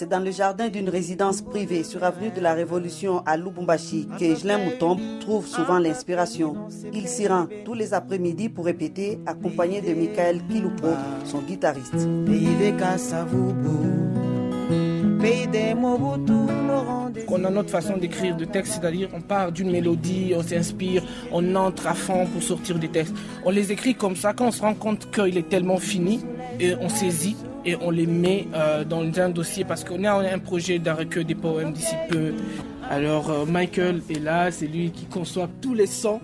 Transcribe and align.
C'est 0.00 0.08
dans 0.08 0.20
le 0.20 0.30
jardin 0.30 0.68
d'une 0.68 0.88
résidence 0.88 1.42
privée 1.42 1.84
sur 1.84 2.02
avenue 2.04 2.30
de 2.30 2.40
la 2.40 2.54
Révolution 2.54 3.22
à 3.26 3.36
Lubumbashi 3.36 4.08
que 4.18 4.24
Egelin 4.24 4.58
Moutombe 4.58 5.00
trouve 5.20 5.46
souvent 5.46 5.78
l'inspiration. 5.78 6.56
Il 6.94 7.06
s'y 7.06 7.28
rend 7.28 7.46
tous 7.64 7.74
les 7.74 7.92
après-midi 7.92 8.48
pour 8.48 8.64
répéter, 8.64 9.18
accompagné 9.26 9.82
de 9.82 9.92
Michael 9.92 10.40
Kilupo, 10.48 10.88
son 11.24 11.40
guitariste. 11.40 12.08
On 17.28 17.44
a 17.44 17.50
notre 17.50 17.70
façon 17.70 17.96
d'écrire 17.96 18.36
de 18.36 18.44
texte, 18.44 18.74
c'est-à-dire 18.80 19.08
on 19.12 19.20
part 19.20 19.52
d'une 19.52 19.70
mélodie, 19.70 20.32
on 20.36 20.42
s'inspire, 20.42 21.02
on 21.30 21.54
entre 21.54 21.86
à 21.86 21.94
fond 21.94 22.26
pour 22.26 22.42
sortir 22.42 22.78
des 22.78 22.88
textes. 22.88 23.14
On 23.44 23.50
les 23.50 23.72
écrit 23.72 23.94
comme 23.94 24.16
ça, 24.16 24.32
quand 24.32 24.48
on 24.48 24.50
se 24.50 24.62
rend 24.62 24.74
compte 24.74 25.10
qu'il 25.10 25.36
est 25.36 25.48
tellement 25.48 25.78
fini, 25.78 26.20
et 26.58 26.74
on 26.80 26.88
saisit 26.88 27.36
et 27.64 27.76
on 27.76 27.90
les 27.90 28.06
met 28.06 28.46
euh, 28.54 28.84
dans 28.84 29.02
un 29.20 29.28
dossier 29.28 29.64
parce 29.64 29.84
qu'on 29.84 30.04
a 30.04 30.12
un 30.12 30.38
projet 30.38 30.78
d'un 30.78 30.94
recueil 30.94 31.24
des 31.24 31.34
poèmes 31.34 31.72
d'ici 31.72 31.94
peu. 32.08 32.32
Alors 32.88 33.30
euh, 33.30 33.44
Michael 33.44 34.02
est 34.10 34.18
là, 34.18 34.50
c'est 34.50 34.66
lui 34.66 34.90
qui 34.90 35.06
conçoit 35.06 35.48
tous 35.60 35.74
les 35.74 35.86
sons. 35.86 36.20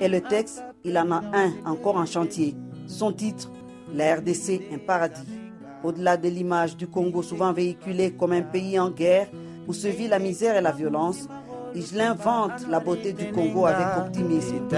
et 0.00 0.08
le 0.08 0.20
texte, 0.20 0.62
il 0.84 0.96
en 0.98 1.10
a 1.10 1.22
un 1.32 1.52
encore 1.64 1.96
en 1.96 2.06
chantier. 2.06 2.54
Son 2.86 3.12
titre, 3.12 3.50
La 3.94 4.16
RDC, 4.16 4.60
un 4.72 4.78
paradis. 4.78 5.41
Au-delà 5.84 6.16
de 6.16 6.28
l'image 6.28 6.76
du 6.76 6.86
Congo 6.86 7.22
souvent 7.22 7.52
véhiculée 7.52 8.12
comme 8.12 8.32
un 8.32 8.42
pays 8.42 8.78
en 8.78 8.90
guerre 8.90 9.28
où 9.66 9.72
se 9.72 9.88
vit 9.88 10.08
la 10.08 10.18
misère 10.18 10.56
et 10.56 10.60
la 10.60 10.72
violence, 10.72 11.28
Igelin 11.74 12.14
vante 12.14 12.66
la 12.68 12.80
beauté 12.80 13.12
du 13.12 13.30
Congo 13.32 13.66
avec 13.66 13.86
optimisme. 13.96 14.68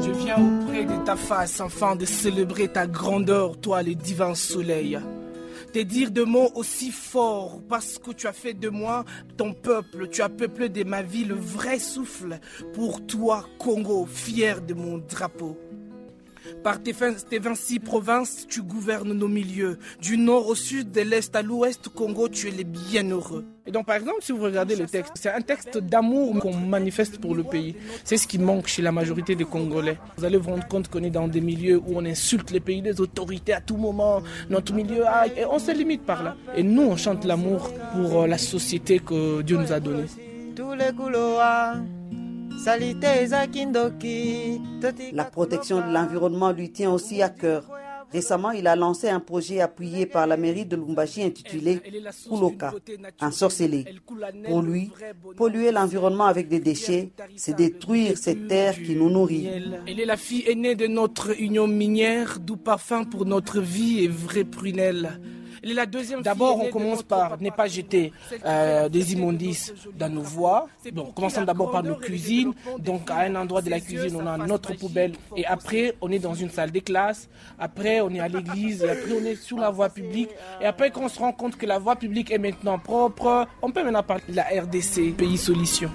Je 0.00 0.10
viens 0.12 0.36
auprès 0.36 0.84
de 0.84 1.04
ta 1.04 1.16
face, 1.16 1.60
enfant, 1.60 1.96
de 1.96 2.04
célébrer 2.04 2.68
ta 2.68 2.86
grandeur, 2.86 3.58
toi 3.58 3.82
le 3.82 3.94
divin 3.94 4.34
soleil. 4.34 4.98
Te 5.72 5.80
dire 5.80 6.10
de 6.10 6.22
mots 6.22 6.50
aussi 6.54 6.90
forts 6.90 7.60
parce 7.68 7.98
que 7.98 8.12
tu 8.12 8.26
as 8.26 8.32
fait 8.32 8.54
de 8.54 8.70
moi 8.70 9.04
ton 9.36 9.52
peuple, 9.52 10.08
tu 10.08 10.22
as 10.22 10.30
peuplé 10.30 10.70
de 10.70 10.84
ma 10.84 11.02
vie 11.02 11.24
le 11.24 11.34
vrai 11.34 11.78
souffle. 11.78 12.38
Pour 12.72 13.04
toi, 13.04 13.44
Congo, 13.58 14.06
fier 14.06 14.62
de 14.62 14.72
mon 14.72 14.98
drapeau. 14.98 15.58
Par 16.62 16.82
tes 16.82 16.92
26 16.92 17.80
provinces, 17.80 18.46
tu 18.48 18.62
gouvernes 18.62 19.12
nos 19.12 19.28
milieux. 19.28 19.78
Du 20.00 20.18
nord 20.18 20.48
au 20.48 20.54
sud, 20.54 20.92
de 20.92 21.00
l'est 21.00 21.34
à 21.34 21.42
l'ouest, 21.42 21.88
Congo, 21.88 22.28
tu 22.28 22.48
es 22.48 22.50
les 22.50 22.64
bienheureux. 22.64 23.44
Et 23.66 23.70
donc, 23.70 23.84
par 23.84 23.96
exemple, 23.96 24.20
si 24.22 24.32
vous 24.32 24.42
regardez 24.42 24.76
le 24.76 24.86
texte, 24.86 25.12
c'est 25.16 25.30
un 25.30 25.42
texte 25.42 25.76
d'amour 25.76 26.38
qu'on 26.40 26.56
manifeste 26.56 27.18
pour 27.20 27.34
le 27.34 27.44
pays. 27.44 27.76
C'est 28.02 28.16
ce 28.16 28.26
qui 28.26 28.38
manque 28.38 28.66
chez 28.66 28.80
la 28.80 28.92
majorité 28.92 29.34
des 29.34 29.44
Congolais. 29.44 29.98
Vous 30.16 30.24
allez 30.24 30.38
vous 30.38 30.50
rendre 30.50 30.66
compte 30.66 30.88
qu'on 30.88 31.02
est 31.02 31.10
dans 31.10 31.28
des 31.28 31.42
milieux 31.42 31.76
où 31.76 31.92
on 31.96 32.04
insulte 32.06 32.50
les 32.50 32.60
pays, 32.60 32.80
les 32.80 32.98
autorités 33.00 33.52
à 33.52 33.60
tout 33.60 33.76
moment. 33.76 34.22
Notre 34.48 34.72
milieu, 34.72 35.02
ah, 35.06 35.26
et 35.26 35.44
on 35.44 35.58
se 35.58 35.70
limite 35.72 36.06
par 36.06 36.22
là. 36.22 36.34
Et 36.56 36.62
nous, 36.62 36.82
on 36.82 36.96
chante 36.96 37.26
l'amour 37.26 37.70
pour 37.92 38.22
euh, 38.22 38.26
la 38.26 38.38
société 38.38 39.00
que 39.00 39.42
Dieu 39.42 39.58
nous 39.58 39.72
a 39.72 39.80
donnée. 39.80 40.06
Tous 40.56 40.72
les 40.72 40.92
la 45.12 45.24
protection 45.24 45.86
de 45.86 45.92
l'environnement 45.92 46.52
lui 46.52 46.70
tient 46.70 46.90
aussi 46.90 47.22
à 47.22 47.28
cœur. 47.28 47.64
Récemment, 48.10 48.52
il 48.52 48.66
a 48.66 48.74
lancé 48.74 49.08
un 49.10 49.20
projet 49.20 49.60
appuyé 49.60 50.06
par 50.06 50.26
la 50.26 50.38
mairie 50.38 50.64
de 50.64 50.76
Lumbashi 50.76 51.22
intitulé 51.22 51.80
Kuloka, 52.26 52.72
un 53.20 53.30
sorcelé. 53.30 53.84
Pour 54.46 54.62
lui, 54.62 54.90
polluer 55.36 55.70
l'environnement 55.72 56.24
avec 56.24 56.48
des 56.48 56.60
déchets, 56.60 57.10
c'est 57.36 57.54
détruire 57.54 58.16
cette 58.16 58.48
terre 58.48 58.74
qui 58.74 58.96
nous 58.96 59.10
nourrit. 59.10 59.48
Elle 59.86 60.00
est 60.00 60.06
la 60.06 60.16
fille 60.16 60.44
aînée 60.48 60.74
de 60.74 60.86
notre 60.86 61.38
union 61.38 61.66
minière, 61.66 62.38
d'où 62.40 62.56
parfum 62.56 63.04
pour 63.04 63.26
notre 63.26 63.60
vie 63.60 64.04
et 64.04 64.08
vraie 64.08 64.44
prunelle. 64.44 65.20
D'abord, 66.22 66.60
on 66.62 66.70
commence 66.70 67.02
par 67.02 67.40
ne 67.40 67.50
pas 67.50 67.66
jeter 67.66 68.12
euh, 68.44 68.88
des 68.88 69.12
immondices 69.12 69.72
dans 69.98 70.08
nos 70.12 70.22
voies. 70.22 70.68
Bon, 70.92 71.06
commençons 71.14 71.42
d'abord 71.44 71.70
par 71.70 71.82
nos 71.82 71.96
cuisines. 71.96 72.52
Donc, 72.78 73.10
à 73.10 73.20
un 73.20 73.34
endroit 73.34 73.62
de 73.62 73.70
la 73.70 73.80
cuisine, 73.80 74.16
on 74.16 74.26
a 74.26 74.36
notre 74.38 74.74
poubelle. 74.74 75.12
Et 75.36 75.46
après, 75.46 75.94
on 76.00 76.10
est 76.10 76.18
dans 76.18 76.34
une 76.34 76.50
salle 76.50 76.70
de 76.70 76.80
classe. 76.80 77.28
Après, 77.58 78.00
on 78.00 78.10
est 78.10 78.20
à 78.20 78.28
l'église. 78.28 78.82
Et 78.82 78.90
après, 78.90 79.12
on 79.12 79.24
est 79.24 79.36
sur 79.36 79.58
la 79.58 79.70
voie 79.70 79.88
publique. 79.88 80.30
Et 80.60 80.66
après, 80.66 80.90
quand 80.90 81.02
on 81.04 81.08
se 81.08 81.18
rend 81.18 81.32
compte 81.32 81.56
que 81.56 81.66
la 81.66 81.78
voie 81.78 81.96
publique 81.96 82.30
est 82.30 82.38
maintenant 82.38 82.78
propre, 82.78 83.46
on 83.62 83.70
peut 83.70 83.82
maintenant 83.82 84.02
parler 84.02 84.24
de 84.28 84.36
la 84.36 84.44
RDC, 84.44 85.16
pays 85.16 85.38
solution. 85.38 85.90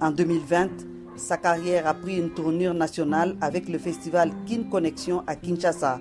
En 0.00 0.10
2020, 0.10 0.68
sa 1.16 1.36
carrière 1.36 1.86
a 1.86 1.94
pris 1.94 2.18
une 2.18 2.30
tournure 2.30 2.74
nationale 2.74 3.36
avec 3.40 3.68
le 3.68 3.78
festival 3.78 4.30
Kin 4.46 4.64
Connexion 4.64 5.22
à 5.26 5.36
Kinshasa 5.36 6.00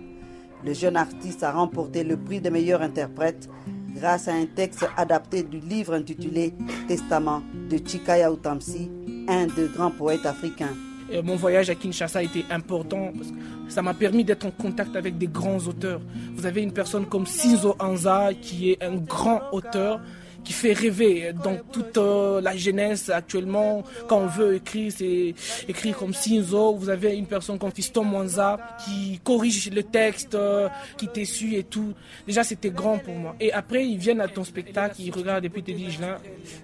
le 0.66 0.74
jeune 0.74 0.96
artiste 0.96 1.44
a 1.44 1.52
remporté 1.52 2.04
le 2.04 2.18
prix 2.18 2.42
de 2.42 2.50
meilleur 2.50 2.82
interprète 2.82 3.50
grâce 3.96 4.28
à 4.28 4.34
un 4.34 4.46
texte 4.46 4.86
adapté 4.98 5.44
du 5.44 5.60
livre 5.60 5.94
intitulé 5.94 6.54
Testament 6.88 7.42
de 7.70 7.78
Chikaya 7.78 8.32
Utamsi, 8.32 8.90
un 9.28 9.48
des 9.48 9.68
grands 9.74 9.92
poètes 9.92 10.26
africains. 10.26 10.76
mon 11.24 11.36
voyage 11.36 11.70
à 11.70 11.76
Kinshasa 11.76 12.20
a 12.20 12.24
été 12.24 12.46
important 12.50 13.12
parce 13.16 13.30
que 13.30 13.36
ça 13.70 13.82
m'a 13.82 13.94
permis 13.94 14.24
d'être 14.24 14.46
en 14.46 14.52
contact 14.52 14.96
avec 14.96 15.18
des 15.18 15.28
grands 15.28 15.60
auteurs. 15.60 16.02
Vous 16.36 16.46
avez 16.46 16.62
une 16.62 16.74
personne 16.74 17.06
comme 17.06 17.26
Sinzo 17.26 17.76
Anza 17.80 18.32
qui 18.34 18.72
est 18.72 18.84
un 18.84 18.96
grand 18.96 19.42
auteur 19.52 20.00
qui 20.44 20.54
fait 20.54 20.74
rêver. 20.74 21.34
dans 21.44 21.58
toute 21.72 21.98
euh, 21.98 22.42
la 22.42 22.56
jeunesse 22.56 23.10
actuellement, 23.10 23.84
quand 24.08 24.20
on 24.20 24.28
veut 24.28 24.56
écrire, 24.56 24.92
c'est 24.96 25.34
écrire 25.68 25.98
comme 25.98 26.14
Sinzo. 26.14 26.76
Vous 26.76 26.90
avez 26.90 27.16
une 27.16 27.26
personne 27.26 27.58
comme 27.58 27.72
Fiston 27.72 28.04
Mwanza 28.04 28.60
qui 28.84 29.20
corrige 29.24 29.72
le 29.72 29.84
texte, 29.84 30.36
euh, 30.36 30.70
qui 30.98 31.08
t'essuie 31.08 31.56
et 31.56 31.64
tout. 31.64 31.94
Déjà, 32.26 32.44
c'était 32.44 32.72
grand 32.72 32.98
pour 32.98 33.16
moi. 33.16 33.36
Et 33.40 33.52
après, 33.54 33.86
ils 33.86 33.98
viennent 33.98 34.22
à 34.22 34.28
ton 34.28 34.44
spectacle, 34.44 34.96
ils 35.00 35.12
regardent 35.12 35.46
et 35.46 35.50
puis 35.50 35.64
te 35.64 35.72
disent, 35.72 36.00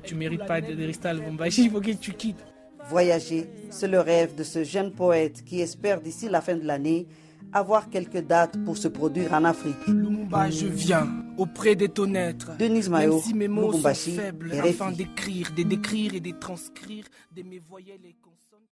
tu 0.04 0.16
mérites 0.16 0.46
pas 0.46 0.62
de 0.62 0.86
rester 0.86 1.10
à 1.10 1.14
il 1.58 1.72
faut 1.72 1.82
que 1.82 1.92
tu 1.92 2.14
quittes. 2.14 2.44
Voyager, 2.90 3.48
c'est 3.70 3.88
le 3.88 4.00
rêve 4.00 4.36
de 4.36 4.44
ce 4.44 4.64
jeune 4.64 4.92
poète 4.92 5.44
qui 5.46 5.62
espère 5.62 6.02
d'ici 6.02 6.28
la 6.28 6.42
fin 6.42 6.56
de 6.56 6.66
l'année 6.66 7.08
avoir 7.54 7.90
quelques 7.90 8.22
dates 8.22 8.58
pour 8.64 8.78
se 8.78 8.88
produire 8.88 9.34
en 9.34 9.44
Afrique. 9.44 9.76
Lumumba, 9.88 10.50
je 10.50 10.68
viens 10.68 11.08
auprès 11.40 11.76
de 11.76 11.88
ton 11.88 12.14
être. 12.14 12.58
Denise 12.58 12.90
Mayo, 12.90 13.14
Même 13.14 13.22
si 13.24 13.34
mes 13.34 13.48
mots 13.48 13.72
sont 13.72 13.94
faibles, 13.94 14.54
afin 14.54 14.92
d'écrire, 14.92 15.52
de 15.56 15.64
décrire 15.64 16.14
et 16.14 16.20
de 16.20 16.32
transcrire, 16.32 17.06
de 17.36 17.44
me 17.44 17.60
voyer 17.60 17.98
les 18.04 18.16
conseils. 18.22 18.49